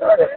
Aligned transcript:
started. 0.00 0.28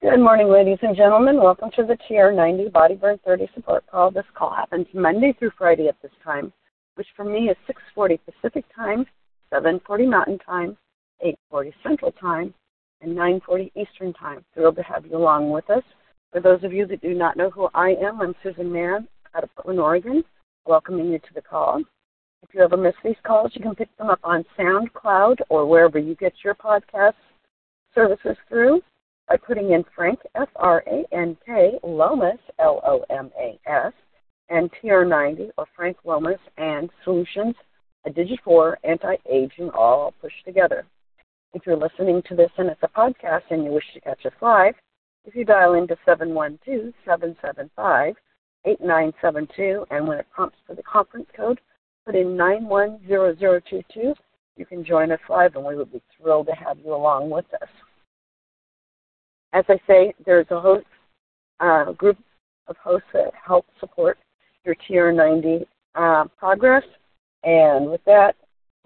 Good 0.00 0.20
morning, 0.20 0.48
ladies 0.48 0.78
and 0.80 0.96
gentlemen. 0.96 1.36
Welcome 1.36 1.70
to 1.76 1.84
the 1.84 1.98
TR90 2.08 2.72
Body 2.72 2.94
Burn 2.94 3.18
30 3.26 3.46
support 3.54 3.84
call. 3.90 4.10
This 4.10 4.24
call 4.34 4.54
happens 4.54 4.86
Monday 4.94 5.34
through 5.38 5.50
Friday 5.58 5.86
at 5.86 6.00
this 6.00 6.12
time, 6.24 6.50
which 6.94 7.08
for 7.14 7.26
me 7.26 7.50
is 7.50 7.56
6:40 7.66 8.18
Pacific 8.24 8.64
time, 8.74 9.04
7:40 9.52 10.06
Mountain 10.06 10.38
time, 10.38 10.78
8:40 11.20 11.74
Central 11.82 12.12
time, 12.12 12.54
and 13.02 13.14
9:40 13.14 13.70
Eastern 13.76 14.14
time. 14.14 14.42
Thrilled 14.54 14.76
to 14.76 14.82
have 14.82 15.04
you 15.04 15.14
along 15.14 15.50
with 15.50 15.68
us. 15.68 15.84
For 16.32 16.40
those 16.40 16.64
of 16.64 16.72
you 16.72 16.86
that 16.86 17.02
do 17.02 17.12
not 17.12 17.36
know 17.36 17.50
who 17.50 17.68
I 17.74 17.90
am, 18.00 18.22
I'm 18.22 18.34
Susan 18.42 18.72
Mahon 18.72 19.06
out 19.34 19.44
of 19.44 19.54
Portland, 19.56 19.78
Oregon, 19.78 20.24
welcoming 20.64 21.12
you 21.12 21.18
to 21.18 21.34
the 21.34 21.42
call. 21.42 21.82
If 22.42 22.54
you 22.54 22.62
ever 22.62 22.76
miss 22.76 22.94
these 23.04 23.16
calls, 23.24 23.52
you 23.54 23.62
can 23.62 23.74
pick 23.74 23.94
them 23.96 24.10
up 24.10 24.20
on 24.22 24.44
SoundCloud 24.58 25.40
or 25.48 25.66
wherever 25.66 25.98
you 25.98 26.14
get 26.14 26.32
your 26.44 26.54
podcast 26.54 27.14
services 27.94 28.36
through 28.48 28.80
by 29.28 29.36
putting 29.36 29.72
in 29.72 29.84
Frank, 29.94 30.20
F 30.34 30.48
R 30.56 30.82
A 30.86 31.04
N 31.12 31.36
K, 31.44 31.78
Lomas, 31.82 32.38
L 32.58 32.80
O 32.86 33.04
M 33.10 33.30
A 33.38 33.58
S, 33.66 33.92
and 34.48 34.70
TR90 34.72 35.50
or 35.58 35.66
Frank 35.76 35.98
Lomas 36.04 36.40
and 36.56 36.90
Solutions, 37.04 37.54
a 38.06 38.10
Digit 38.10 38.40
4 38.44 38.78
anti 38.84 39.16
aging 39.30 39.70
all 39.70 40.14
pushed 40.20 40.44
together. 40.44 40.86
If 41.54 41.66
you're 41.66 41.76
listening 41.76 42.22
to 42.28 42.36
this 42.36 42.50
and 42.56 42.68
it's 42.68 42.82
a 42.82 42.88
podcast 42.88 43.50
and 43.50 43.64
you 43.64 43.72
wish 43.72 43.84
to 43.94 44.00
catch 44.00 44.24
us 44.24 44.32
live, 44.40 44.74
if 45.24 45.34
you 45.34 45.44
dial 45.44 45.74
into 45.74 45.96
712 46.06 46.94
775 47.04 48.14
8972, 48.64 49.86
and 49.90 50.06
when 50.06 50.18
it 50.18 50.26
prompts 50.30 50.58
for 50.66 50.74
the 50.74 50.82
conference 50.82 51.28
code, 51.36 51.60
put 52.08 52.16
in 52.16 52.38
910022. 52.38 54.14
You 54.56 54.64
can 54.64 54.82
join 54.82 55.12
us 55.12 55.20
live, 55.28 55.56
and 55.56 55.64
we 55.64 55.76
would 55.76 55.92
be 55.92 56.00
thrilled 56.16 56.46
to 56.46 56.54
have 56.54 56.78
you 56.82 56.94
along 56.94 57.28
with 57.28 57.44
us. 57.60 57.68
As 59.52 59.66
I 59.68 59.78
say, 59.86 60.14
there's 60.24 60.46
a 60.50 60.58
host 60.58 60.86
uh, 61.60 61.92
group 61.92 62.16
of 62.66 62.76
hosts 62.78 63.08
that 63.12 63.32
help 63.46 63.66
support 63.78 64.16
your 64.64 64.74
TR90 64.88 65.66
uh, 65.96 66.24
progress. 66.38 66.82
And 67.44 67.90
with 67.90 68.00
that, 68.06 68.36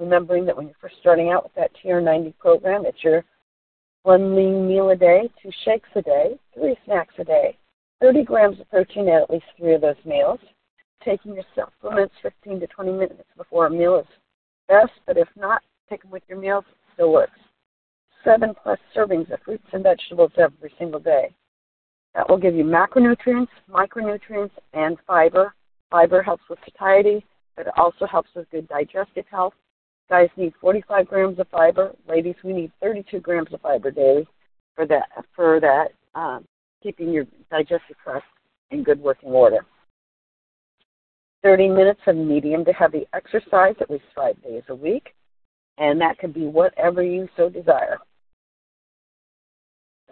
remembering 0.00 0.44
that 0.46 0.56
when 0.56 0.66
you're 0.66 0.74
first 0.80 0.96
starting 0.98 1.30
out 1.30 1.44
with 1.44 1.54
that 1.54 1.70
TR90 1.84 2.34
program, 2.40 2.86
it's 2.86 3.04
your 3.04 3.24
one 4.02 4.34
lean 4.34 4.66
meal 4.66 4.90
a 4.90 4.96
day, 4.96 5.30
two 5.40 5.52
shakes 5.64 5.88
a 5.94 6.02
day, 6.02 6.36
three 6.54 6.76
snacks 6.86 7.14
a 7.18 7.24
day, 7.24 7.56
30 8.00 8.24
grams 8.24 8.58
of 8.58 8.68
protein 8.68 9.08
at 9.08 9.22
at 9.22 9.30
least 9.30 9.44
three 9.56 9.74
of 9.74 9.80
those 9.80 9.94
meals. 10.04 10.40
Taking 11.04 11.34
your 11.34 11.44
supplements 11.54 12.14
15 12.22 12.60
to 12.60 12.66
20 12.66 12.92
minutes 12.92 13.22
before 13.36 13.66
a 13.66 13.70
meal 13.70 13.96
is 13.96 14.06
best, 14.68 14.92
but 15.06 15.16
if 15.16 15.28
not, 15.36 15.62
take 15.90 16.02
them 16.02 16.10
with 16.10 16.22
your 16.28 16.38
meals, 16.38 16.64
it 16.70 16.76
still 16.94 17.12
works. 17.12 17.38
Seven 18.24 18.54
plus 18.62 18.78
servings 18.96 19.32
of 19.32 19.40
fruits 19.44 19.66
and 19.72 19.82
vegetables 19.82 20.30
every 20.38 20.72
single 20.78 21.00
day. 21.00 21.34
That 22.14 22.28
will 22.28 22.38
give 22.38 22.54
you 22.54 22.64
macronutrients, 22.64 23.48
micronutrients, 23.70 24.52
and 24.74 24.96
fiber. 25.06 25.54
Fiber 25.90 26.22
helps 26.22 26.44
with 26.48 26.58
satiety, 26.64 27.24
but 27.56 27.66
it 27.66 27.72
also 27.76 28.06
helps 28.06 28.28
with 28.36 28.50
good 28.50 28.68
digestive 28.68 29.24
health. 29.30 29.54
Guys 30.08 30.28
need 30.36 30.52
45 30.60 31.08
grams 31.08 31.38
of 31.38 31.48
fiber. 31.48 31.92
Ladies, 32.08 32.34
we 32.44 32.52
need 32.52 32.70
32 32.80 33.20
grams 33.20 33.52
of 33.52 33.60
fiber 33.60 33.90
daily 33.90 34.26
for 34.76 34.86
that 34.86 35.08
for 35.34 35.60
that 35.60 35.88
um, 36.14 36.46
keeping 36.82 37.10
your 37.10 37.24
digestive 37.50 37.96
tract 38.02 38.26
in 38.70 38.82
good 38.82 39.00
working 39.00 39.30
order. 39.30 39.64
30 41.42 41.68
minutes 41.68 42.00
of 42.06 42.16
medium 42.16 42.64
to 42.64 42.72
heavy 42.72 43.06
exercise 43.14 43.74
at 43.80 43.90
least 43.90 44.04
five 44.14 44.40
days 44.42 44.62
a 44.68 44.74
week, 44.74 45.14
and 45.78 46.00
that 46.00 46.18
can 46.18 46.32
be 46.32 46.46
whatever 46.46 47.02
you 47.02 47.28
so 47.36 47.48
desire. 47.48 47.98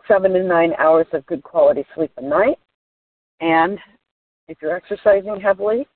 Seven 0.09 0.33
to 0.33 0.43
nine 0.43 0.73
hours 0.79 1.07
of 1.13 1.25
good 1.27 1.43
quality 1.43 1.85
sleep 1.95 2.11
a 2.17 2.23
night, 2.23 2.59
and 3.41 3.79
if 4.49 4.59
you're 4.61 4.75
exercising 4.75 5.41
heavily, 5.41 5.87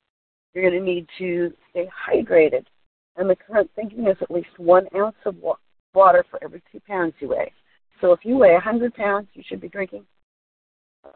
you're 0.52 0.70
going 0.70 0.80
to 0.80 0.92
need 0.92 1.08
to 1.18 1.52
stay 1.70 1.88
hydrated. 2.08 2.64
And 3.16 3.28
the 3.28 3.36
current 3.36 3.70
thinking 3.74 4.06
is 4.06 4.16
at 4.20 4.30
least 4.30 4.56
one 4.58 4.86
ounce 4.96 5.16
of 5.26 5.36
water 5.94 6.24
for 6.30 6.42
every 6.42 6.62
two 6.70 6.80
pounds 6.86 7.14
you 7.18 7.28
weigh. 7.28 7.52
So 8.00 8.12
if 8.12 8.20
you 8.24 8.36
weigh 8.36 8.52
100 8.52 8.94
pounds, 8.94 9.28
you 9.34 9.42
should 9.46 9.60
be 9.60 9.68
drinking 9.68 10.04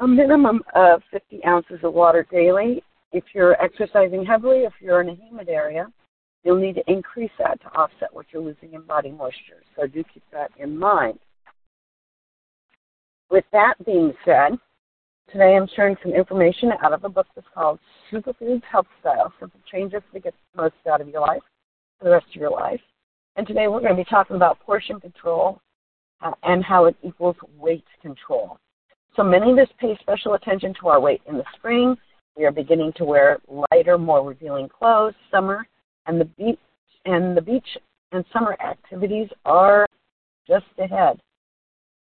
a 0.00 0.06
minimum 0.06 0.62
of 0.74 1.02
50 1.10 1.44
ounces 1.46 1.78
of 1.82 1.94
water 1.94 2.26
daily. 2.30 2.82
If 3.12 3.24
you're 3.34 3.60
exercising 3.62 4.24
heavily, 4.24 4.58
if 4.64 4.72
you're 4.80 5.00
in 5.00 5.08
a 5.08 5.14
humid 5.14 5.48
area, 5.48 5.86
you'll 6.44 6.60
need 6.60 6.74
to 6.74 6.90
increase 6.90 7.30
that 7.38 7.60
to 7.62 7.66
offset 7.68 8.12
what 8.12 8.26
you're 8.32 8.42
losing 8.42 8.74
in 8.74 8.82
body 8.82 9.10
moisture. 9.10 9.62
So 9.76 9.86
do 9.86 10.04
keep 10.12 10.22
that 10.32 10.50
in 10.58 10.78
mind. 10.78 11.18
With 13.30 13.44
that 13.52 13.74
being 13.84 14.12
said, 14.24 14.58
today 15.30 15.56
I'm 15.56 15.68
sharing 15.74 15.96
some 16.02 16.12
information 16.12 16.72
out 16.82 16.92
of 16.92 17.04
a 17.04 17.08
book 17.08 17.26
that's 17.34 17.46
called 17.54 17.78
Superfoods 18.10 18.62
Health 18.64 18.86
Style 19.00 19.32
Simple 19.38 19.60
Changes 19.70 20.02
to 20.12 20.20
Get 20.20 20.34
the 20.54 20.62
Most 20.62 20.74
Out 20.90 21.00
of 21.00 21.08
Your 21.08 21.20
Life 21.20 21.42
for 21.98 22.04
the 22.04 22.10
Rest 22.10 22.26
of 22.34 22.40
Your 22.40 22.50
Life. 22.50 22.80
And 23.36 23.46
today 23.46 23.68
we're 23.68 23.80
going 23.80 23.96
to 23.96 24.02
be 24.02 24.08
talking 24.08 24.36
about 24.36 24.60
portion 24.60 24.98
control 25.00 25.60
uh, 26.22 26.32
and 26.42 26.64
how 26.64 26.86
it 26.86 26.96
equals 27.02 27.36
weight 27.58 27.84
control. 28.02 28.58
So 29.16 29.22
many 29.22 29.52
of 29.52 29.58
us 29.58 29.68
pay 29.78 29.96
special 30.00 30.34
attention 30.34 30.74
to 30.80 30.88
our 30.88 31.00
weight 31.00 31.22
in 31.28 31.36
the 31.36 31.44
spring. 31.56 31.96
We 32.36 32.44
are 32.44 32.52
beginning 32.52 32.92
to 32.96 33.04
wear 33.04 33.38
lighter, 33.72 33.98
more 33.98 34.26
revealing 34.26 34.68
clothes. 34.68 35.14
Summer 35.30 35.66
and 36.06 36.20
the 36.20 36.24
beach 36.24 36.58
and 37.04 37.36
the 37.36 37.42
beach 37.42 37.66
and 38.12 38.24
summer 38.32 38.56
activities 38.60 39.28
are 39.44 39.86
just 40.46 40.66
ahead. 40.78 41.20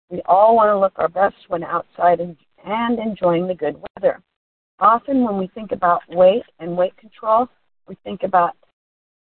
We 0.09 0.21
all 0.25 0.55
want 0.55 0.69
to 0.69 0.77
look 0.77 0.93
our 0.97 1.07
best 1.07 1.35
when 1.47 1.63
outside 1.63 2.19
and, 2.19 2.35
and 2.65 2.99
enjoying 2.99 3.47
the 3.47 3.55
good 3.55 3.81
weather. 3.95 4.21
Often, 4.79 5.23
when 5.23 5.37
we 5.37 5.47
think 5.47 5.71
about 5.71 6.01
weight 6.09 6.43
and 6.59 6.75
weight 6.75 6.95
control, 6.97 7.47
we 7.87 7.95
think 8.03 8.23
about 8.23 8.55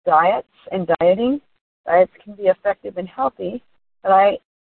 diets 0.06 0.48
and 0.72 0.90
dieting. 1.00 1.42
Diets 1.86 2.12
can 2.24 2.36
be 2.36 2.44
effective 2.44 2.98
and 2.98 3.08
healthy, 3.08 3.64
but 4.04 4.12
I, 4.12 4.38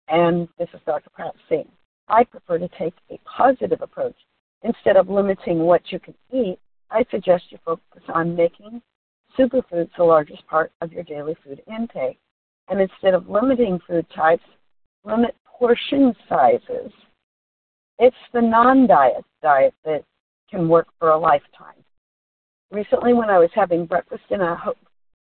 and 0.09 0.49
this 0.59 0.69
is 0.73 0.81
Dr. 0.87 1.11
Pratt 1.11 1.35
saying, 1.49 1.69
I 2.09 2.25
prefer 2.25 2.59
to 2.59 2.69
take 2.79 2.95
a 3.11 3.19
positive 3.25 3.83
approach. 3.83 4.15
Instead 4.63 4.97
of 4.97 5.09
limiting 5.09 5.61
what 5.61 5.83
you 5.93 6.01
can 6.01 6.15
eat, 6.33 6.59
I 6.91 7.05
suggest 7.11 7.45
you 7.51 7.59
focus 7.65 8.03
on 8.09 8.35
making 8.35 8.83
superfoods 9.39 9.91
the 9.97 10.05
largest 10.05 10.47
part 10.47 10.73
of 10.81 10.93
your 10.93 11.05
daily 11.05 11.37
food 11.45 11.63
intake. 11.69 12.19
And 12.69 12.81
instead 12.81 13.15
of 13.15 13.29
limiting 13.29 13.79
food 13.87 14.07
types, 14.15 14.43
limit 15.05 15.35
portion 15.47 16.15
sizes. 16.29 16.93
It's 17.99 18.17
the 18.33 18.41
non 18.41 18.87
diet 18.87 19.25
diet 19.43 19.75
that 19.85 20.05
can 20.51 20.69
work 20.69 20.89
for 20.99 21.11
a 21.11 21.19
lifetime. 21.19 21.75
Recently, 22.71 23.15
when 23.15 23.31
I 23.31 23.39
was 23.39 23.51
having 23.55 23.87
breakfast 23.87 24.25
in 24.31 24.41
a 24.41 24.55
ho- 24.55 24.75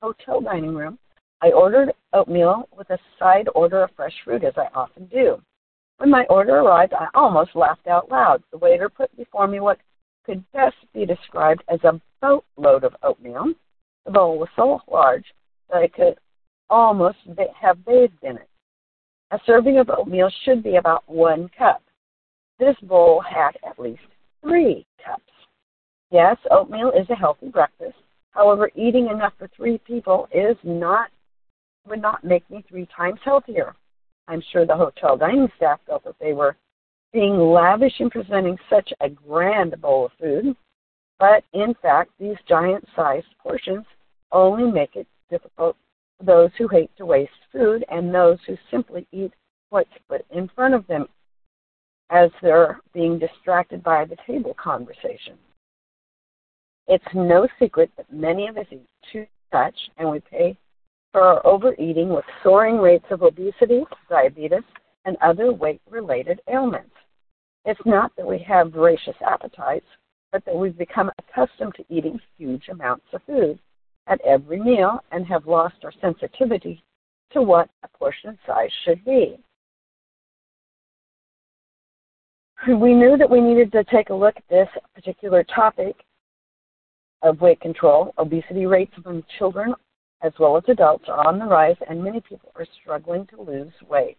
hotel 0.02 0.41
dining 0.41 0.75
room, 0.75 1.00
I 1.41 1.52
ordered 1.52 1.91
oatmeal 2.14 2.70
with 2.75 2.90
a 2.91 3.00
side 3.18 3.50
order 3.56 3.84
of 3.84 3.91
fresh 3.96 4.14
fruit, 4.24 4.44
as 4.44 4.53
I 4.58 4.68
often 4.75 5.06
do. 5.06 5.41
When 6.02 6.10
my 6.10 6.26
order 6.32 6.56
arrived, 6.56 6.94
I 6.94 7.10
almost 7.14 7.56
laughed 7.56 7.86
out 7.86 8.10
loud. 8.10 8.42
The 8.50 8.58
waiter 8.58 8.90
put 8.90 9.16
before 9.16 9.48
me 9.48 9.60
what 9.60 9.78
could 10.26 10.44
best 10.52 10.76
be 10.96 11.06
described 11.06 11.64
as 11.68 11.80
a 11.84 12.02
boatload 12.20 12.84
of 12.84 12.96
oatmeal. 13.04 13.54
The 14.06 14.12
bowl 14.12 14.40
was 14.40 14.50
so 14.56 14.82
large 14.92 15.26
that 15.70 15.78
I 15.78 15.88
could 15.88 16.18
almost 16.72 17.20
have 17.62 17.86
bathed 17.86 18.24
in 18.24 18.38
it. 18.38 18.50
A 19.30 19.40
serving 19.46 19.78
of 19.78 19.92
oatmeal 19.92 20.32
should 20.44 20.64
be 20.64 20.78
about 20.78 21.04
one 21.08 21.52
cup. 21.56 21.84
This 22.58 22.76
bowl 22.82 23.22
had 23.22 23.52
at 23.64 23.78
least 23.78 24.02
three 24.42 24.88
cups. 25.06 25.22
Yes, 26.10 26.36
oatmeal 26.50 26.90
is 27.00 27.08
a 27.12 27.16
healthy 27.16 27.50
breakfast. 27.50 27.98
However, 28.32 28.72
eating 28.74 29.06
enough 29.06 29.34
for 29.38 29.50
three 29.56 29.78
people 29.78 30.28
is 30.34 30.58
not 30.64 31.12
would 31.88 32.02
not 32.02 32.24
make 32.24 32.50
me 32.50 32.64
three 32.68 32.88
times 32.88 33.20
healthier. 33.24 33.76
I'm 34.28 34.41
sure 34.52 34.66
the 34.66 34.76
hotel 34.76 35.18
dining 35.18 35.52
staff 35.58 35.79
felt 35.85 36.03
that 36.06 36.16
they 36.20 36.34
were 36.34 36.56
being 37.14 37.38
lavish 37.38 38.00
in 38.00 38.09
presenting 38.09 38.58
such 38.70 38.94
a 39.02 39.09
grand 39.09 39.79
bowl 39.82 40.06
of 40.06 40.12
food, 40.20 40.56
but 41.20 41.44
in 41.53 41.73
fact, 41.82 42.12
these 42.20 42.38
giant 42.47 42.85
sized 42.96 43.28
portions 43.41 43.85
only 44.32 44.72
make 44.72 44.96
it 44.96 45.08
difficult 45.29 45.76
for 46.18 46.23
those 46.26 46.50
who 46.58 46.68
hate 46.68 46.90
to 46.97 47.06
waste 47.06 47.32
food 47.52 47.84
and 47.90 48.14
those 48.14 48.38
who 48.47 48.56
simply 48.70 49.06
eat 49.12 49.34
what's 49.70 49.90
put 50.08 50.26
in 50.32 50.50
front 50.56 50.73
of 50.73 50.88
them 50.88 51.08
as 52.09 52.29
they're 52.41 52.79
being 52.94 53.18
distracted 53.18 53.82
by 53.84 54.06
the 54.06 54.18
table 54.28 54.53
conversation. 54.53 55.38
It's 56.88 57.03
no 57.14 57.47
secret 57.59 57.90
that 57.97 58.12
many 58.12 58.47
of 58.47 58.58
us 58.58 58.66
eat 58.72 58.88
too 59.12 59.26
much 59.53 59.76
and 59.97 60.09
we 60.09 60.20
pay 60.20 60.58
for 61.11 61.22
our 61.22 61.46
overeating 61.46 62.09
with 62.09 62.25
soaring 62.43 62.78
rates 62.78 63.05
of 63.11 63.22
obesity, 63.22 63.84
diabetes, 64.09 64.63
and 65.05 65.17
other 65.22 65.52
weight 65.52 65.81
related 65.90 66.40
ailments. 66.49 66.96
It's 67.66 67.79
not 67.85 68.11
that 68.16 68.25
we 68.25 68.40
have 68.47 68.72
voracious 68.72 69.16
appetites, 69.25 69.85
but 70.31 70.43
that 70.46 70.55
we've 70.55 70.78
become 70.78 71.11
accustomed 71.19 71.75
to 71.75 71.85
eating 71.90 72.19
huge 72.37 72.69
amounts 72.69 73.05
of 73.13 73.22
food 73.23 73.59
at 74.08 74.22
every 74.22 74.59
meal 74.59 74.99
and 75.11 75.25
have 75.28 75.46
lost 75.46 75.75
our 75.84 75.93
sensitivity 76.02 76.84
to 77.34 77.41
what 77.41 77.69
a 77.84 77.87
portion 77.97 78.37
size 78.47 78.69
should 78.85 79.03
be. 79.05 79.37
We 82.67 82.93
knew 82.93 83.17
that 83.17 83.29
we 83.29 83.41
needed 83.41 83.72
to 83.72 83.84
take 83.85 84.09
a 84.09 84.13
look 84.13 84.37
at 84.37 84.47
this 84.49 84.67
particular 84.93 85.43
topic 85.43 85.96
of 87.23 87.41
weight 87.41 87.59
control. 87.59 88.13
Obesity 88.17 88.66
rates 88.66 88.93
among 89.03 89.23
children 89.40 89.73
as 90.23 90.32
well 90.40 90.58
as 90.58 90.64
adults 90.68 91.06
are 91.08 91.28
on 91.28 91.40
the 91.40 91.46
rise, 91.46 91.76
and 91.90 92.03
many 92.03 92.22
people 92.22 92.52
are 92.56 92.66
struggling 92.82 93.26
to 93.28 93.41
lose 93.41 93.73
weight. 93.90 94.18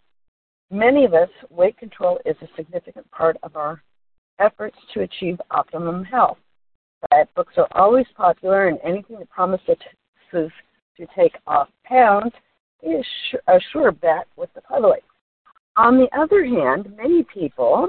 Many 0.71 1.05
of 1.05 1.15
us, 1.15 1.29
weight 1.51 1.77
control 1.79 2.19
is 2.25 2.37
a 2.43 2.49
significant 2.57 3.11
part 3.11 3.37
of 3.43 3.57
our 3.57 3.83
efforts 4.39 4.77
to 4.95 5.03
achieve 5.03 5.41
optimum 5.51 6.03
health. 6.05 6.39
Diet 7.11 7.29
books 7.35 7.55
are 7.57 7.69
always 7.73 8.07
popular, 8.17 8.69
and 8.69 8.79
anything 8.83 9.19
that 9.19 9.31
promises 9.31 9.77
to 10.33 10.51
take 11.15 11.35
off 11.47 11.69
pounds 11.85 12.33
is 12.83 13.05
a 13.49 13.59
sure 13.73 13.93
bet 13.93 14.27
with 14.37 14.53
the 14.55 14.61
public. 14.63 15.03
On 15.77 15.97
the 15.97 16.09
other 16.19 16.45
hand, 16.45 16.95
many 16.97 17.23
people, 17.25 17.89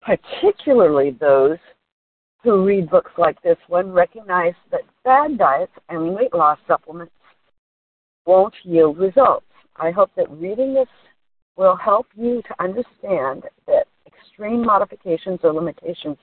particularly 0.00 1.16
those 1.20 1.58
who 2.42 2.64
read 2.64 2.90
books 2.90 3.12
like 3.18 3.40
this 3.42 3.58
one, 3.68 3.92
recognize 3.92 4.54
that 4.70 4.82
bad 5.04 5.38
diets 5.38 5.72
and 5.88 6.14
weight 6.14 6.34
loss 6.34 6.58
supplements 6.66 7.12
won't 8.26 8.54
yield 8.64 8.98
results. 8.98 9.46
I 9.76 9.90
hope 9.90 10.10
that 10.16 10.30
reading 10.30 10.74
this 10.74 10.88
will 11.56 11.76
help 11.76 12.06
you 12.14 12.42
to 12.42 12.62
understand 12.62 13.44
that 13.66 13.86
extreme 14.06 14.64
modifications 14.64 15.40
or 15.42 15.52
limitations 15.52 16.16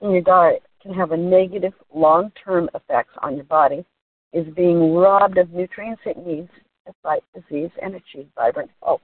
in 0.00 0.10
your 0.10 0.22
diet 0.22 0.62
can 0.82 0.94
have 0.94 1.12
a 1.12 1.16
negative 1.16 1.72
long 1.94 2.30
term 2.42 2.70
effects 2.74 3.14
on 3.22 3.34
your 3.34 3.44
body, 3.44 3.84
is 4.32 4.46
being 4.54 4.94
robbed 4.94 5.38
of 5.38 5.50
nutrients 5.50 6.02
it 6.06 6.16
needs 6.26 6.50
to 6.86 6.94
fight 7.02 7.22
disease 7.34 7.70
and 7.82 7.94
achieve 7.94 8.26
vibrant 8.34 8.70
health. 8.82 9.00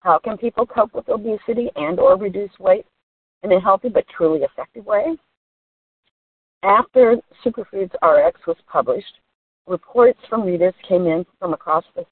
How 0.00 0.18
can 0.18 0.36
people 0.36 0.66
cope 0.66 0.94
with 0.94 1.08
obesity 1.08 1.70
and 1.76 2.00
or 2.00 2.16
reduce 2.16 2.50
weight 2.58 2.86
in 3.42 3.52
a 3.52 3.60
healthy 3.60 3.88
but 3.88 4.04
truly 4.08 4.40
effective 4.42 4.86
way? 4.86 5.16
After 6.62 7.16
Superfoods 7.44 7.92
RX 8.02 8.46
was 8.46 8.56
published, 8.66 9.18
reports 9.66 10.20
from 10.28 10.44
readers 10.44 10.74
came 10.88 11.06
in 11.06 11.26
from 11.38 11.52
across 11.52 11.84
the 11.94 12.06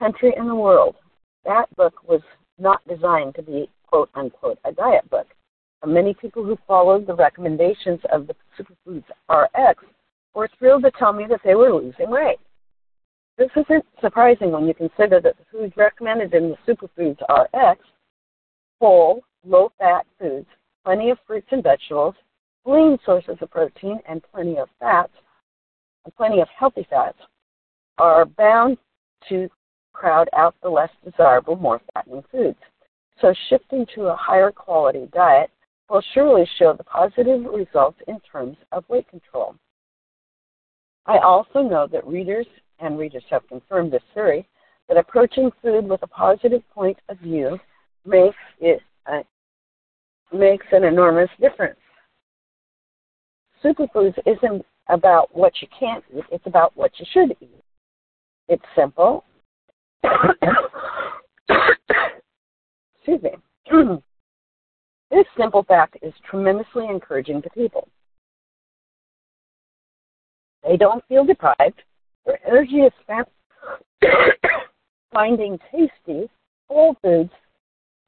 country 0.00 0.32
and 0.36 0.48
the 0.48 0.54
world. 0.54 0.96
That 1.44 1.66
book 1.76 1.94
was 2.08 2.20
not 2.58 2.86
designed 2.88 3.34
to 3.36 3.42
be 3.42 3.70
quote 3.86 4.10
unquote 4.14 4.58
a 4.64 4.72
diet 4.72 5.08
book. 5.10 5.28
And 5.82 5.92
many 5.92 6.14
people 6.14 6.44
who 6.44 6.56
followed 6.66 7.06
the 7.06 7.14
recommendations 7.14 8.00
of 8.12 8.26
the 8.26 8.34
Superfoods 8.58 9.04
RX 9.28 9.84
were 10.34 10.48
thrilled 10.58 10.84
to 10.84 10.90
tell 10.92 11.12
me 11.12 11.26
that 11.28 11.40
they 11.44 11.54
were 11.54 11.72
losing 11.72 12.10
weight. 12.10 12.38
This 13.38 13.50
isn't 13.56 13.84
surprising 14.00 14.50
when 14.50 14.66
you 14.66 14.74
consider 14.74 15.20
that 15.20 15.36
the 15.38 15.44
foods 15.50 15.76
recommended 15.76 16.34
in 16.34 16.50
the 16.50 16.56
Superfoods 16.66 17.20
RX 17.28 17.80
whole, 18.80 19.22
low 19.44 19.70
fat 19.78 20.06
foods, 20.18 20.46
plenty 20.84 21.10
of 21.10 21.18
fruits 21.26 21.48
and 21.50 21.62
vegetables, 21.62 22.14
lean 22.64 22.98
sources 23.04 23.36
of 23.40 23.50
protein, 23.50 24.00
and 24.08 24.22
plenty 24.32 24.56
of 24.58 24.68
fats, 24.78 25.12
and 26.04 26.14
plenty 26.16 26.40
of 26.40 26.48
healthy 26.56 26.86
fats, 26.88 27.18
are 27.98 28.24
bound 28.24 28.78
to 29.28 29.48
crowd 29.92 30.28
out 30.36 30.54
the 30.62 30.68
less 30.68 30.90
desirable, 31.04 31.56
more 31.56 31.80
fattening 31.92 32.24
foods. 32.30 32.58
So 33.20 33.34
shifting 33.48 33.86
to 33.94 34.06
a 34.06 34.16
higher 34.16 34.50
quality 34.50 35.08
diet 35.12 35.50
will 35.88 36.02
surely 36.14 36.48
show 36.58 36.72
the 36.72 36.84
positive 36.84 37.44
results 37.44 37.98
in 38.08 38.18
terms 38.20 38.56
of 38.72 38.88
weight 38.88 39.08
control. 39.08 39.54
I 41.06 41.18
also 41.18 41.62
know 41.62 41.86
that 41.92 42.06
readers 42.06 42.46
and 42.78 42.98
readers 42.98 43.24
have 43.30 43.46
confirmed 43.48 43.92
this 43.92 44.02
theory 44.14 44.48
that 44.88 44.96
approaching 44.96 45.50
food 45.60 45.86
with 45.86 46.02
a 46.02 46.06
positive 46.06 46.62
point 46.74 46.98
of 47.08 47.18
view 47.18 47.58
makes 48.06 48.36
it 48.60 48.80
makes 50.32 50.66
an 50.72 50.84
enormous 50.84 51.30
difference. 51.40 51.78
Superfoods 53.64 54.18
isn't 54.26 54.64
about 54.88 55.34
what 55.34 55.52
you 55.60 55.68
can't 55.78 56.04
eat, 56.14 56.24
it's 56.30 56.46
about 56.46 56.76
what 56.76 56.90
you 56.98 57.06
should 57.12 57.36
eat. 57.40 57.62
It's 58.48 58.64
simple. 58.76 59.24
Excuse 62.96 63.22
me. 63.22 63.30
this 65.10 65.24
simple 65.38 65.62
fact 65.64 65.96
is 66.02 66.12
tremendously 66.28 66.86
encouraging 66.88 67.42
to 67.42 67.50
people. 67.50 67.88
They 70.64 70.76
don't 70.76 71.04
feel 71.08 71.24
deprived. 71.24 71.82
Their 72.26 72.38
energy 72.46 72.76
is 72.78 72.92
spent 73.02 73.28
finding 75.12 75.58
tasty 75.70 76.28
whole 76.68 76.96
foods 77.02 77.30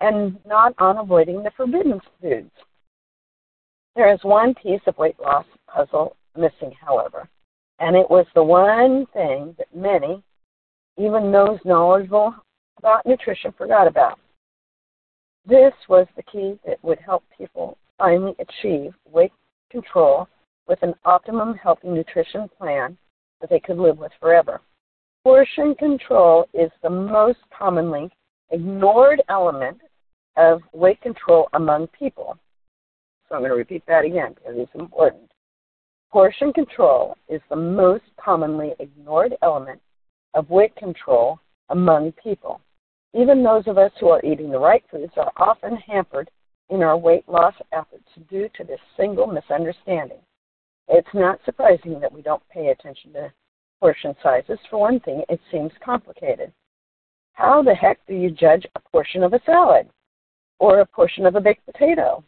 and 0.00 0.38
not 0.44 0.74
on 0.78 0.98
avoiding 0.98 1.42
the 1.42 1.50
forbidden 1.56 2.00
foods. 2.20 2.50
There 3.96 4.12
is 4.12 4.18
one 4.22 4.54
piece 4.54 4.80
of 4.86 4.98
weight 4.98 5.18
loss 5.20 5.46
puzzle 5.68 6.16
missing, 6.36 6.72
however, 6.80 7.28
and 7.78 7.96
it 7.96 8.08
was 8.10 8.26
the 8.34 8.42
one 8.42 9.06
thing 9.12 9.54
that 9.58 9.74
many, 9.74 10.22
even 10.98 11.30
those 11.30 11.58
knowledgeable 11.64 12.34
about 12.78 13.06
nutrition, 13.06 13.52
forgot 13.56 13.86
about. 13.86 14.18
This 15.46 15.72
was 15.88 16.06
the 16.16 16.22
key 16.22 16.58
that 16.66 16.82
would 16.82 16.98
help 16.98 17.22
people 17.36 17.78
finally 17.98 18.34
achieve 18.38 18.94
weight 19.10 19.32
control 19.70 20.28
with 20.66 20.82
an 20.82 20.94
optimum 21.04 21.54
healthy 21.54 21.88
nutrition 21.88 22.48
plan 22.58 22.96
that 23.40 23.50
they 23.50 23.60
could 23.60 23.78
live 23.78 23.98
with 23.98 24.12
forever. 24.20 24.60
Portion 25.22 25.74
control 25.74 26.46
is 26.52 26.70
the 26.82 26.90
most 26.90 27.38
commonly 27.56 28.10
ignored 28.54 29.20
element 29.28 29.80
of 30.36 30.62
weight 30.72 31.00
control 31.00 31.48
among 31.54 31.88
people. 31.88 32.38
So 33.28 33.34
I'm 33.34 33.40
going 33.40 33.50
to 33.50 33.56
repeat 33.56 33.82
that 33.86 34.04
again 34.04 34.34
because 34.34 34.54
it's 34.56 34.74
important. 34.74 35.30
Portion 36.12 36.52
control 36.52 37.16
is 37.28 37.40
the 37.50 37.56
most 37.56 38.04
commonly 38.22 38.72
ignored 38.78 39.34
element 39.42 39.80
of 40.34 40.48
weight 40.50 40.74
control 40.76 41.40
among 41.70 42.12
people. 42.12 42.60
Even 43.12 43.42
those 43.42 43.66
of 43.66 43.78
us 43.78 43.92
who 43.98 44.08
are 44.08 44.24
eating 44.24 44.50
the 44.50 44.58
right 44.58 44.84
foods 44.90 45.12
are 45.16 45.32
often 45.36 45.76
hampered 45.76 46.30
in 46.70 46.82
our 46.82 46.96
weight 46.96 47.28
loss 47.28 47.54
efforts 47.72 48.08
due 48.30 48.48
to 48.56 48.64
this 48.64 48.80
single 48.96 49.26
misunderstanding. 49.26 50.20
It's 50.88 51.14
not 51.14 51.40
surprising 51.44 51.98
that 52.00 52.12
we 52.12 52.22
don't 52.22 52.42
pay 52.48 52.68
attention 52.68 53.12
to 53.14 53.32
portion 53.80 54.14
sizes. 54.22 54.58
For 54.70 54.80
one 54.80 55.00
thing, 55.00 55.22
it 55.28 55.40
seems 55.50 55.72
complicated. 55.84 56.52
How 57.34 57.62
the 57.62 57.74
heck 57.74 57.98
do 58.06 58.14
you 58.14 58.30
judge 58.30 58.66
a 58.74 58.80
portion 58.90 59.22
of 59.22 59.32
a 59.32 59.40
salad? 59.44 59.88
or 60.58 60.80
a 60.80 60.86
portion 60.86 61.26
of 61.26 61.34
a 61.34 61.40
baked 61.40 61.66
potato. 61.66 62.24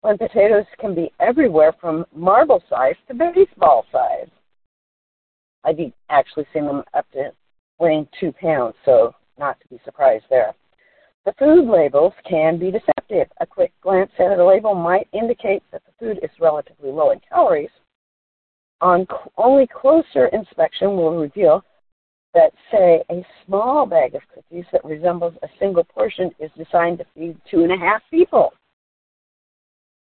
When 0.00 0.16
potatoes 0.16 0.66
can 0.78 0.94
be 0.94 1.12
everywhere 1.20 1.74
from 1.80 2.06
marble 2.14 2.62
size 2.70 2.94
to 3.08 3.14
baseball 3.14 3.84
size. 3.90 4.28
I've 5.64 5.78
actually 6.08 6.46
seen 6.52 6.66
them 6.66 6.84
up 6.94 7.10
to 7.12 7.32
weighing 7.78 8.08
two 8.18 8.32
pounds, 8.32 8.74
so 8.84 9.14
not 9.38 9.60
to 9.60 9.68
be 9.68 9.80
surprised 9.84 10.24
there. 10.30 10.54
The 11.24 11.34
food 11.38 11.68
labels 11.68 12.14
can 12.28 12.58
be 12.58 12.70
deceptive. 12.70 13.26
A 13.40 13.46
quick 13.46 13.72
glance 13.82 14.12
at 14.18 14.38
a 14.38 14.46
label 14.46 14.74
might 14.74 15.08
indicate 15.12 15.62
that 15.72 15.82
the 15.84 15.92
food 15.98 16.20
is 16.22 16.30
relatively 16.40 16.90
low 16.90 17.10
in 17.10 17.20
calories. 17.28 17.70
On 18.80 19.06
only 19.36 19.66
closer 19.66 20.28
inspection 20.28 20.96
will 20.96 21.18
reveal 21.18 21.64
that 22.34 22.52
say 22.70 23.02
a 23.10 23.24
small 23.46 23.86
bag 23.86 24.14
of 24.14 24.22
cookies 24.34 24.66
that 24.72 24.84
resembles 24.84 25.34
a 25.42 25.48
single 25.58 25.84
portion 25.84 26.30
is 26.38 26.50
designed 26.56 26.98
to 26.98 27.06
feed 27.14 27.36
two 27.50 27.62
and 27.62 27.72
a 27.72 27.76
half 27.76 28.02
people. 28.10 28.52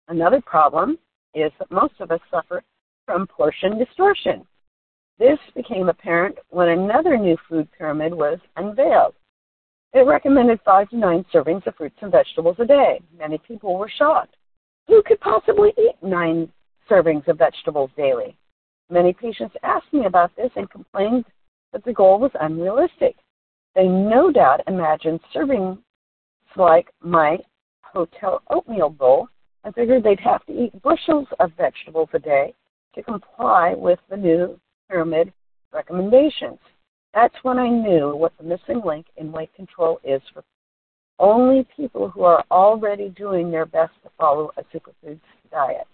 Another 0.09 0.41
problem 0.41 0.99
is 1.35 1.51
that 1.59 1.71
most 1.71 1.95
of 2.01 2.11
us 2.11 2.21
suffer 2.31 2.63
from 3.07 3.27
portion 3.27 3.79
distortion. 3.79 4.47
This 5.19 5.39
became 5.55 5.89
apparent 5.89 6.39
when 6.51 6.69
another 6.69 7.17
new 7.17 7.37
food 7.49 7.69
pyramid 7.77 8.15
was 8.15 8.39
unveiled. 8.57 9.15
It 9.93 10.07
recommended 10.07 10.61
five 10.65 10.89
to 10.91 10.97
nine 10.97 11.25
servings 11.33 11.67
of 11.67 11.77
fruits 11.77 11.97
and 12.01 12.11
vegetables 12.11 12.57
a 12.59 12.65
day. 12.65 13.01
Many 13.17 13.39
people 13.39 13.79
were 13.79 13.89
shocked. 13.89 14.37
Who 14.89 15.03
could 15.07 15.21
possibly 15.21 15.73
eat 15.79 15.95
nine 16.03 16.51
servings 16.91 17.27
of 17.29 17.39
vegetables 17.39 17.91
daily? 17.97 18.37
Many 18.91 19.13
patients 19.13 19.55
asked 19.63 19.93
me 19.93 20.05
about 20.07 20.35
this 20.37 20.51
and 20.57 20.69
complained 20.69 21.25
but 21.75 21.85
the 21.85 21.93
goal 21.93 22.21
was 22.21 22.31
unrealistic. 22.41 23.17
They 23.75 23.89
no 23.89 24.31
doubt 24.31 24.61
imagined 24.69 25.19
serving 25.33 25.77
like 26.57 26.87
my 27.03 27.39
hotel 27.83 28.43
oatmeal 28.49 28.91
bowl 28.91 29.29
and 29.65 29.75
figured 29.75 30.05
they'd 30.05 30.21
have 30.21 30.47
to 30.47 30.53
eat 30.53 30.83
bushels 30.83 31.27
of 31.41 31.51
vegetables 31.57 32.11
a 32.13 32.21
day 32.21 32.55
to 32.95 33.03
comply 33.03 33.75
with 33.77 33.99
the 34.09 34.17
new 34.17 34.57
pyramid 34.89 35.33
recommendations. 35.73 36.61
That's 37.13 37.35
when 37.43 37.59
I 37.59 37.69
knew 37.69 38.15
what 38.15 38.33
the 38.39 38.45
missing 38.45 38.81
link 38.85 39.07
in 39.17 39.33
weight 39.33 39.53
control 39.55 39.99
is 40.05 40.23
for 40.33 40.45
only 41.19 41.67
people 41.77 42.09
who 42.09 42.23
are 42.23 42.45
already 42.53 43.09
doing 43.09 43.51
their 43.51 43.67
best 43.67 43.95
to 44.05 44.11
follow 44.17 44.53
a 44.57 44.63
superfoods 44.63 45.19
diet. 45.51 45.89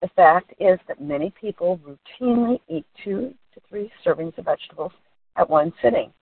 The 0.00 0.08
fact 0.14 0.54
is 0.60 0.78
that 0.86 1.00
many 1.00 1.32
people 1.40 1.80
routinely 2.20 2.60
eat 2.68 2.86
two 3.02 3.34
to 3.56 3.62
three 3.68 3.90
servings 4.04 4.36
of 4.38 4.44
vegetables 4.44 4.92
at 5.36 5.48
one 5.48 5.72
sitting. 5.82 6.12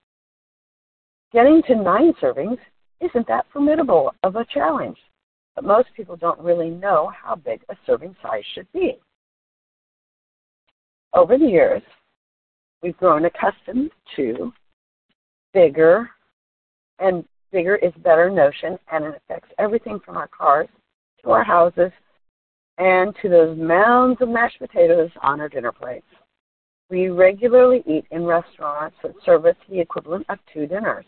Getting 1.32 1.62
to 1.66 1.74
nine 1.74 2.12
servings 2.22 2.58
isn't 3.00 3.26
that 3.26 3.46
formidable 3.52 4.14
of 4.22 4.36
a 4.36 4.46
challenge, 4.46 4.96
but 5.56 5.64
most 5.64 5.88
people 5.96 6.16
don't 6.16 6.38
really 6.38 6.70
know 6.70 7.10
how 7.20 7.34
big 7.34 7.62
a 7.68 7.76
serving 7.86 8.14
size 8.22 8.44
should 8.54 8.70
be. 8.72 8.98
Over 11.12 11.36
the 11.36 11.46
years, 11.46 11.82
we've 12.82 12.96
grown 12.96 13.24
accustomed 13.24 13.90
to 14.14 14.52
bigger, 15.52 16.08
and 17.00 17.24
bigger 17.50 17.76
is 17.76 17.92
better 18.02 18.30
notion, 18.30 18.78
and 18.92 19.04
it 19.04 19.16
affects 19.16 19.50
everything 19.58 19.98
from 20.04 20.16
our 20.16 20.28
cars 20.28 20.68
to 21.22 21.30
our 21.30 21.44
houses 21.44 21.90
and 22.78 23.14
to 23.22 23.28
those 23.28 23.56
mounds 23.56 24.20
of 24.20 24.28
mashed 24.28 24.58
potatoes 24.58 25.10
on 25.22 25.40
our 25.40 25.48
dinner 25.48 25.72
plates. 25.72 26.06
We 26.90 27.08
regularly 27.08 27.82
eat 27.86 28.04
in 28.10 28.24
restaurants 28.24 28.96
that 29.02 29.14
serve 29.24 29.46
us 29.46 29.56
the 29.68 29.80
equivalent 29.80 30.26
of 30.28 30.38
two 30.52 30.66
dinners. 30.66 31.06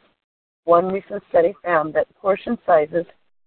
One 0.64 0.88
recent 0.88 1.23
study 1.28 1.54
found 1.62 1.95
that 1.95 2.14
portion 2.16 2.59
sizes 2.66 3.06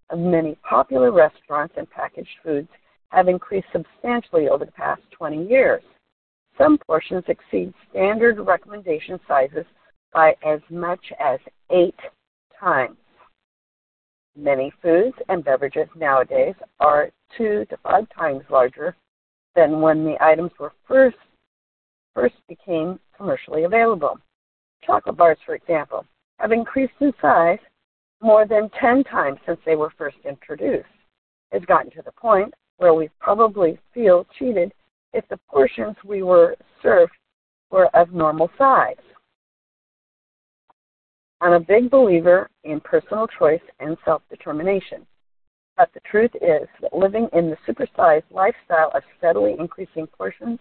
of 0.10 0.20
many 0.20 0.56
popular 0.68 1.12
restaurants 1.12 1.74
and 1.78 1.90
packaged 1.90 2.38
foods 2.44 2.70
have 3.10 3.28
increased 3.28 3.68
substantially 3.72 4.48
over 4.48 4.66
the 4.66 4.72
past 4.72 5.02
20 5.12 5.48
years. 5.48 5.84
Some 6.58 6.78
portions 6.78 7.24
exceed 7.28 7.74
standard 7.90 8.40
recommendation 8.40 9.20
sizes 9.28 9.66
by 10.14 10.36
as 10.46 10.60
much 10.70 11.12
as 11.20 11.40
eight 11.72 12.00
times. 12.60 12.98
Many 14.36 14.72
foods 14.82 15.16
and 15.28 15.44
beverages 15.44 15.88
nowadays 15.96 16.56
are 16.80 17.12
two 17.38 17.66
to 17.66 17.78
five 17.78 18.08
times 18.18 18.44
larger 18.50 18.96
than 19.56 19.82
when 19.82 20.06
the 20.06 20.16
items 20.24 20.52
were 20.60 20.74
first 20.88 21.18
first 22.20 22.36
became 22.50 23.00
commercially 23.16 23.64
available. 23.64 24.18
Chocolate 24.86 25.16
bars, 25.16 25.38
for 25.46 25.56
example, 25.56 26.06
have 26.40 26.52
increased 26.52 26.94
in 27.00 27.14
size 27.22 27.60
more 28.22 28.46
than 28.46 28.70
10 28.80 29.06
times 29.06 29.40
since 29.46 29.60
they 29.66 29.78
were 29.78 29.94
first 29.98 30.18
introduced. 30.28 30.90
It's 31.52 31.66
gotten 31.66 31.92
to 31.92 32.02
the 32.04 32.12
point 32.12 32.54
where 32.78 32.94
we 32.94 33.10
probably 33.20 33.80
feel 33.94 34.26
cheated 34.38 34.74
if 35.14 35.26
the 35.30 35.40
portions 35.50 35.96
we 36.04 36.22
were 36.22 36.58
served 36.84 37.14
were 37.72 37.88
of 37.96 38.12
normal 38.12 38.50
size. 38.58 38.96
I'm 41.40 41.54
a 41.54 41.60
big 41.60 41.90
believer 41.90 42.50
in 42.66 42.82
personal 42.82 43.28
choice 43.28 43.62
and 43.80 43.96
self 44.04 44.22
determination. 44.30 45.06
But 45.78 45.90
the 45.94 46.02
truth 46.02 46.32
is 46.36 46.68
that 46.82 46.94
living 46.94 47.30
in 47.32 47.50
the 47.50 47.58
supersized 47.66 48.24
lifestyle 48.30 48.92
of 48.94 49.04
steadily 49.18 49.56
increasing 49.58 50.06
portions 50.08 50.60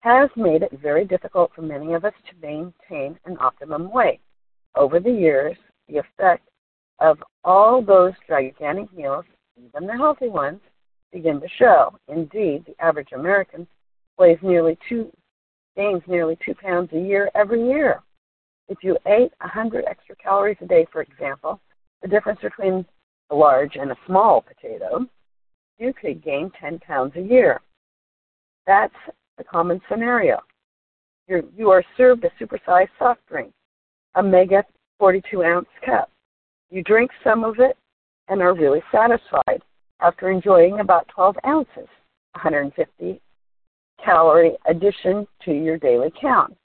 has 0.00 0.30
made 0.36 0.62
it 0.62 0.78
very 0.80 1.04
difficult 1.04 1.50
for 1.54 1.62
many 1.62 1.92
of 1.94 2.04
us 2.04 2.14
to 2.28 2.46
maintain 2.46 3.18
an 3.24 3.36
optimum 3.40 3.90
weight. 3.92 4.20
Over 4.74 5.00
the 5.00 5.10
years, 5.10 5.56
the 5.88 5.98
effect 5.98 6.48
of 7.00 7.22
all 7.44 7.82
those 7.82 8.12
gigantic 8.28 8.92
meals, 8.92 9.24
even 9.56 9.86
the 9.86 9.96
healthy 9.96 10.28
ones, 10.28 10.60
begin 11.12 11.40
to 11.40 11.48
show. 11.58 11.94
Indeed, 12.08 12.64
the 12.66 12.84
average 12.84 13.12
American 13.12 13.66
weighs 14.18 14.38
nearly 14.42 14.78
two 14.88 15.10
gains 15.76 16.02
nearly 16.08 16.36
two 16.44 16.54
pounds 16.54 16.90
a 16.92 16.98
year 16.98 17.30
every 17.34 17.64
year. 17.64 18.02
If 18.68 18.78
you 18.82 18.98
ate 19.06 19.32
100 19.40 19.84
extra 19.86 20.16
calories 20.16 20.56
a 20.60 20.66
day, 20.66 20.86
for 20.92 21.02
example, 21.02 21.60
the 22.02 22.08
difference 22.08 22.40
between 22.40 22.84
a 23.30 23.34
large 23.34 23.76
and 23.76 23.90
a 23.92 23.96
small 24.06 24.42
potato, 24.42 25.06
you 25.78 25.92
could 25.92 26.22
gain 26.22 26.50
10 26.60 26.80
pounds 26.80 27.12
a 27.16 27.20
year. 27.20 27.60
That's 28.66 28.94
a 29.38 29.44
common 29.44 29.80
scenario. 29.90 30.38
You're, 31.26 31.42
you 31.56 31.70
are 31.70 31.84
served 31.96 32.24
a 32.24 32.30
supersized 32.42 32.88
soft 32.98 33.20
drink, 33.28 33.52
a 34.14 34.22
mega 34.22 34.64
42 34.98 35.42
ounce 35.42 35.68
cup. 35.84 36.10
You 36.70 36.82
drink 36.82 37.10
some 37.22 37.44
of 37.44 37.58
it 37.58 37.76
and 38.28 38.42
are 38.42 38.54
really 38.54 38.82
satisfied 38.92 39.62
after 40.00 40.30
enjoying 40.30 40.80
about 40.80 41.08
12 41.08 41.36
ounces, 41.46 41.88
150 42.34 43.20
calorie 44.04 44.56
addition 44.68 45.26
to 45.44 45.52
your 45.52 45.76
daily 45.76 46.12
count. 46.20 46.56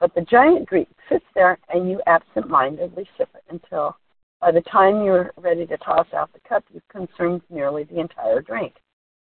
But 0.00 0.14
the 0.14 0.22
giant 0.22 0.66
Greek 0.66 0.88
sits 1.08 1.24
there 1.34 1.58
and 1.68 1.88
you 1.88 2.00
absent 2.06 2.48
mindedly 2.48 3.08
sip 3.16 3.28
it 3.34 3.44
until 3.48 3.96
by 4.40 4.50
the 4.50 4.60
time 4.62 5.04
you're 5.04 5.32
ready 5.36 5.66
to 5.66 5.76
toss 5.78 6.06
out 6.12 6.32
the 6.32 6.40
cup, 6.48 6.64
you've 6.72 6.88
consumed 6.88 7.42
nearly 7.48 7.84
the 7.84 8.00
entire 8.00 8.40
drink. 8.40 8.74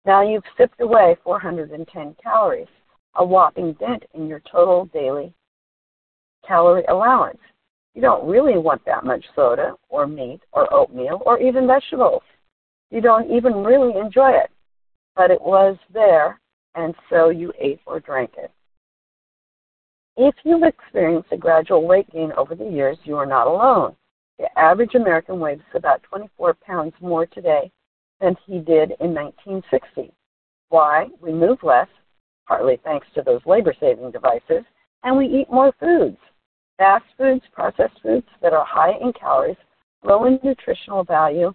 Now 0.05 0.27
you've 0.27 0.43
sipped 0.57 0.81
away 0.81 1.15
410 1.23 2.15
calories, 2.21 2.67
a 3.15 3.25
whopping 3.25 3.73
dent 3.73 4.03
in 4.13 4.27
your 4.27 4.41
total 4.51 4.85
daily 4.93 5.33
calorie 6.47 6.85
allowance. 6.89 7.39
You 7.93 8.01
don't 8.01 8.27
really 8.27 8.57
want 8.57 8.83
that 8.85 9.05
much 9.05 9.23
soda 9.35 9.73
or 9.89 10.05
meat 10.05 10.41
or 10.51 10.71
oatmeal 10.73 11.21
or 11.25 11.39
even 11.39 11.67
vegetables. 11.67 12.23
You 12.91 13.01
don't 13.01 13.31
even 13.31 13.63
really 13.63 13.97
enjoy 13.97 14.31
it, 14.31 14.51
but 15.15 15.31
it 15.31 15.41
was 15.41 15.77
there, 15.93 16.39
and 16.75 16.93
so 17.09 17.29
you 17.29 17.51
ate 17.59 17.79
or 17.85 17.99
drank 17.99 18.31
it. 18.37 18.51
If 20.17 20.35
you've 20.43 20.63
experienced 20.63 21.29
a 21.31 21.37
gradual 21.37 21.85
weight 21.85 22.09
gain 22.11 22.31
over 22.37 22.55
the 22.55 22.69
years, 22.69 22.97
you 23.03 23.15
are 23.17 23.25
not 23.25 23.47
alone. 23.47 23.95
The 24.39 24.47
average 24.59 24.95
American 24.95 25.39
weighs 25.39 25.59
about 25.73 26.03
24 26.03 26.55
pounds 26.65 26.93
more 27.01 27.25
today 27.25 27.71
than 28.21 28.35
he 28.45 28.59
did 28.59 28.91
in 28.99 29.13
1960. 29.13 30.13
Why? 30.69 31.07
We 31.21 31.31
move 31.33 31.63
less, 31.63 31.87
partly 32.47 32.79
thanks 32.83 33.07
to 33.15 33.21
those 33.21 33.41
labor 33.45 33.73
saving 33.79 34.11
devices, 34.11 34.63
and 35.03 35.17
we 35.17 35.25
eat 35.25 35.51
more 35.51 35.73
foods. 35.79 36.17
Fast 36.77 37.05
foods, 37.17 37.43
processed 37.53 37.99
foods 38.01 38.27
that 38.41 38.53
are 38.53 38.65
high 38.65 38.93
in 39.01 39.13
calories, 39.13 39.57
low 40.03 40.25
in 40.25 40.39
nutritional 40.43 41.03
value. 41.03 41.53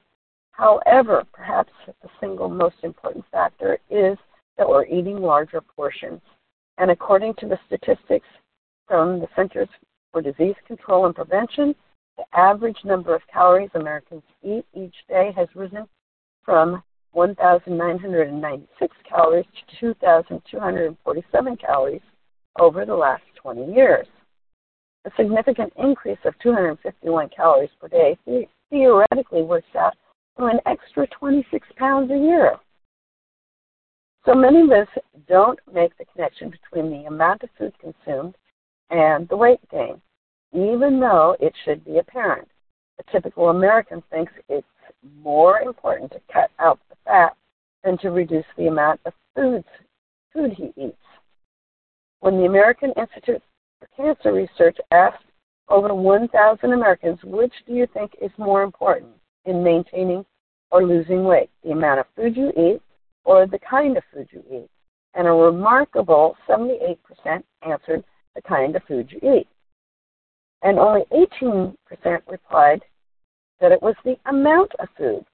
However, 0.52 1.24
perhaps 1.32 1.72
the 1.86 2.08
single 2.20 2.48
most 2.48 2.76
important 2.82 3.24
factor 3.30 3.78
is 3.90 4.16
that 4.56 4.68
we're 4.68 4.86
eating 4.86 5.20
larger 5.20 5.60
portions. 5.60 6.20
And 6.78 6.90
according 6.90 7.34
to 7.34 7.46
the 7.46 7.58
statistics 7.66 8.26
from 8.86 9.20
the 9.20 9.28
Centers 9.36 9.68
for 10.12 10.22
Disease 10.22 10.56
Control 10.66 11.06
and 11.06 11.14
Prevention, 11.14 11.74
the 12.16 12.24
average 12.38 12.78
number 12.84 13.14
of 13.14 13.22
calories 13.32 13.70
Americans 13.74 14.22
eat 14.42 14.64
each 14.74 14.94
day 15.08 15.32
has 15.36 15.48
risen 15.54 15.86
from 16.44 16.82
1,996 17.12 18.96
calories 19.08 19.46
to 19.80 19.94
2,247 19.94 21.56
calories 21.56 22.02
over 22.58 22.84
the 22.84 22.94
last 22.94 23.22
20 23.36 23.72
years. 23.72 24.06
A 25.06 25.10
significant 25.16 25.72
increase 25.76 26.18
of 26.24 26.38
251 26.42 27.30
calories 27.34 27.70
per 27.80 27.88
day 27.88 28.18
theoretically 28.70 29.42
works 29.42 29.74
out 29.76 29.96
to 30.38 30.44
an 30.46 30.60
extra 30.66 31.06
26 31.06 31.66
pounds 31.76 32.10
a 32.10 32.16
year. 32.16 32.56
So 34.26 34.34
many 34.34 34.60
of 34.60 34.70
us 34.70 34.88
don't 35.26 35.58
make 35.72 35.96
the 35.96 36.04
connection 36.04 36.50
between 36.50 36.90
the 36.90 37.06
amount 37.06 37.42
of 37.42 37.48
food 37.58 37.72
consumed 37.80 38.36
and 38.90 39.26
the 39.28 39.36
weight 39.36 39.60
gain, 39.70 40.02
even 40.52 41.00
though 41.00 41.36
it 41.40 41.54
should 41.64 41.82
be 41.84 41.98
apparent. 41.98 42.48
A 42.98 43.02
typical 43.10 43.48
American 43.48 44.02
thinks 44.10 44.32
it's 44.50 44.66
more 45.22 45.60
important 45.60 46.12
to 46.12 46.20
cut 46.32 46.50
out 46.58 46.78
the 46.88 46.96
fat 47.04 47.36
than 47.84 47.98
to 47.98 48.10
reduce 48.10 48.44
the 48.56 48.66
amount 48.66 49.00
of 49.04 49.12
foods, 49.34 49.66
food 50.32 50.52
he 50.52 50.72
eats. 50.76 50.96
When 52.20 52.38
the 52.38 52.44
American 52.44 52.92
Institute 52.96 53.42
for 53.80 53.88
Cancer 53.96 54.32
Research 54.32 54.76
asked 54.90 55.24
over 55.68 55.94
1,000 55.94 56.72
Americans, 56.72 57.18
which 57.24 57.52
do 57.66 57.72
you 57.72 57.86
think 57.94 58.12
is 58.20 58.30
more 58.36 58.62
important 58.62 59.12
in 59.46 59.64
maintaining 59.64 60.24
or 60.70 60.84
losing 60.86 61.24
weight, 61.24 61.50
the 61.64 61.70
amount 61.70 62.00
of 62.00 62.06
food 62.14 62.36
you 62.36 62.50
eat 62.56 62.82
or 63.24 63.46
the 63.46 63.58
kind 63.58 63.96
of 63.96 64.02
food 64.12 64.28
you 64.32 64.42
eat? 64.50 64.68
And 65.14 65.26
a 65.26 65.32
remarkable 65.32 66.36
78% 66.48 66.96
answered 67.66 68.04
the 68.34 68.42
kind 68.42 68.76
of 68.76 68.82
food 68.84 69.10
you 69.10 69.18
eat. 69.38 69.48
And 70.62 70.78
only 70.78 71.04
18% 71.12 71.74
replied 72.28 72.82
that 73.60 73.72
it 73.72 73.82
was 73.82 73.94
the 74.04 74.16
amount 74.26 74.72
of 74.78 74.88
food. 74.96 75.24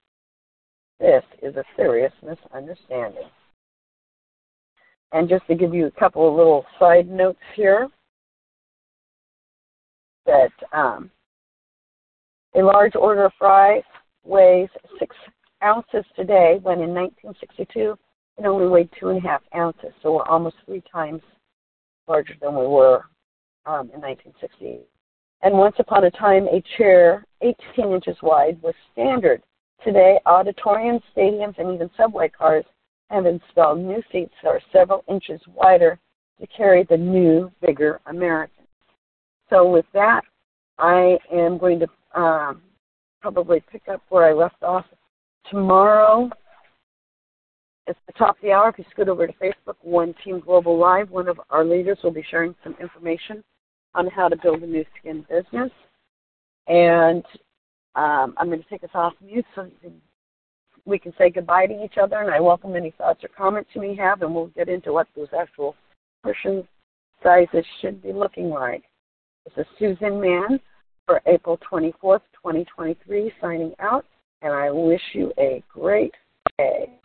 This 0.98 1.22
is 1.42 1.56
a 1.56 1.64
serious 1.76 2.12
misunderstanding. 2.22 3.28
And 5.12 5.28
just 5.28 5.46
to 5.46 5.54
give 5.54 5.74
you 5.74 5.86
a 5.86 5.90
couple 5.92 6.28
of 6.28 6.34
little 6.34 6.64
side 6.78 7.08
notes 7.08 7.38
here, 7.54 7.88
that 10.26 10.50
um, 10.72 11.10
a 12.56 12.60
large 12.60 12.96
order 12.96 13.26
of 13.26 13.32
fries 13.38 13.84
weighs 14.24 14.68
six 14.98 15.14
ounces 15.62 16.04
today, 16.16 16.58
when 16.62 16.80
in 16.80 16.92
1962 16.92 17.96
it 18.38 18.46
only 18.46 18.66
weighed 18.66 18.90
two 18.98 19.08
and 19.08 19.24
a 19.24 19.28
half 19.28 19.42
ounces. 19.54 19.92
So 20.02 20.12
we're 20.14 20.24
almost 20.24 20.56
three 20.64 20.82
times 20.92 21.22
larger 22.08 22.34
than 22.40 22.54
we 22.54 22.66
were 22.66 23.04
um, 23.66 23.90
in 23.94 24.00
1960. 24.00 24.80
And 25.42 25.56
once 25.56 25.76
upon 25.78 26.04
a 26.04 26.10
time, 26.10 26.46
a 26.48 26.62
chair 26.76 27.24
18 27.42 27.92
inches 27.92 28.16
wide 28.22 28.60
was 28.62 28.74
standard. 28.92 29.42
Today, 29.84 30.18
auditoriums, 30.26 31.02
stadiums, 31.16 31.58
and 31.58 31.74
even 31.74 31.90
subway 31.96 32.28
cars 32.28 32.64
have 33.10 33.26
installed 33.26 33.78
new 33.78 34.02
seats 34.10 34.32
that 34.42 34.48
are 34.48 34.60
several 34.72 35.04
inches 35.08 35.40
wider 35.54 35.98
to 36.40 36.46
carry 36.48 36.84
the 36.84 36.96
new, 36.96 37.50
bigger 37.64 38.00
Americans. 38.06 38.66
So 39.48 39.68
with 39.70 39.86
that, 39.92 40.22
I 40.78 41.18
am 41.32 41.58
going 41.58 41.80
to 41.80 42.20
um, 42.20 42.62
probably 43.20 43.62
pick 43.70 43.88
up 43.88 44.02
where 44.08 44.24
I 44.24 44.32
left 44.32 44.62
off 44.62 44.84
tomorrow. 45.50 46.30
At 47.88 47.96
the 48.06 48.12
top 48.14 48.36
of 48.36 48.42
the 48.42 48.50
hour, 48.50 48.70
if 48.70 48.78
you 48.78 48.84
scoot 48.90 49.08
over 49.08 49.26
to 49.26 49.32
Facebook, 49.34 49.76
One 49.82 50.14
Team 50.24 50.40
Global 50.40 50.76
Live, 50.76 51.10
one 51.10 51.28
of 51.28 51.40
our 51.50 51.64
leaders 51.64 51.98
will 52.02 52.10
be 52.10 52.24
sharing 52.28 52.54
some 52.64 52.74
information 52.80 53.44
on 53.96 54.06
how 54.08 54.28
to 54.28 54.36
build 54.36 54.62
a 54.62 54.66
Nu 54.66 54.84
Skin 55.00 55.26
business. 55.28 55.72
And 56.68 57.24
um, 57.96 58.34
I'm 58.36 58.48
going 58.48 58.62
to 58.62 58.68
take 58.68 58.84
us 58.84 58.90
off 58.94 59.14
mute 59.24 59.46
so 59.54 59.68
we 60.84 60.98
can 60.98 61.12
say 61.18 61.30
goodbye 61.30 61.66
to 61.66 61.84
each 61.84 61.94
other. 62.00 62.16
And 62.16 62.30
I 62.30 62.38
welcome 62.38 62.76
any 62.76 62.92
thoughts 62.92 63.24
or 63.24 63.28
comments 63.36 63.70
you 63.72 63.80
may 63.80 63.96
have, 63.96 64.22
and 64.22 64.34
we'll 64.34 64.48
get 64.48 64.68
into 64.68 64.92
what 64.92 65.08
those 65.16 65.28
actual 65.36 65.74
portion 66.22 66.68
sizes 67.22 67.64
should 67.80 68.02
be 68.02 68.12
looking 68.12 68.50
like. 68.50 68.84
This 69.44 69.64
is 69.64 69.66
Susan 69.78 70.20
Mahon 70.20 70.60
for 71.06 71.22
April 71.26 71.58
24th, 71.70 72.20
2023, 72.34 73.32
signing 73.40 73.72
out, 73.80 74.04
and 74.42 74.52
I 74.52 74.70
wish 74.70 75.00
you 75.14 75.32
a 75.38 75.62
great 75.72 76.12
day. 76.58 76.98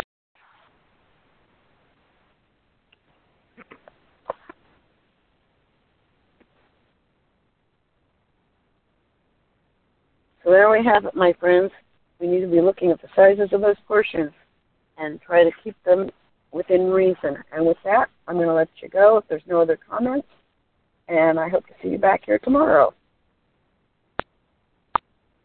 There 10.51 10.69
we 10.69 10.83
have 10.85 11.05
it, 11.05 11.15
my 11.15 11.33
friends. 11.39 11.71
We 12.19 12.27
need 12.27 12.41
to 12.41 12.47
be 12.47 12.61
looking 12.61 12.91
at 12.91 13.01
the 13.01 13.07
sizes 13.15 13.53
of 13.53 13.61
those 13.61 13.77
portions 13.87 14.31
and 14.97 15.19
try 15.21 15.43
to 15.43 15.51
keep 15.63 15.75
them 15.83 16.11
within 16.51 16.91
reason. 16.91 17.37
And 17.51 17.65
with 17.65 17.77
that, 17.83 18.09
I'm 18.27 18.35
going 18.35 18.47
to 18.47 18.53
let 18.53 18.69
you 18.81 18.89
go 18.89 19.17
if 19.17 19.23
there's 19.27 19.41
no 19.47 19.61
other 19.61 19.77
comments. 19.89 20.27
And 21.07 21.39
I 21.39 21.49
hope 21.49 21.65
to 21.67 21.73
see 21.81 21.89
you 21.89 21.97
back 21.97 22.21
here 22.25 22.39
tomorrow. 22.39 22.93